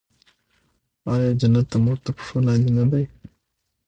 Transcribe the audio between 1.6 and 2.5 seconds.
د مور تر پښو